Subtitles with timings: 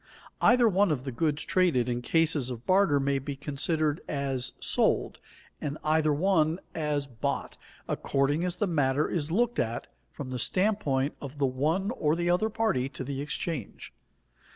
[0.41, 5.19] _Either one of the goods traded in cases of barter may be considered as sold,
[5.61, 7.55] and either one as bought,
[7.87, 12.31] according as the matter is looked at from the standpoint of the one or the
[12.31, 13.93] other party to the exchange.